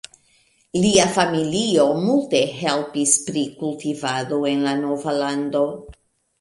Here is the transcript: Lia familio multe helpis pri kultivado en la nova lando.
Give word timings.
Lia 0.85 1.03
familio 1.17 1.85
multe 2.07 2.41
helpis 2.63 3.15
pri 3.29 3.45
kultivado 3.61 4.43
en 4.55 4.67
la 4.67 4.77
nova 4.83 5.19
lando. 5.23 5.65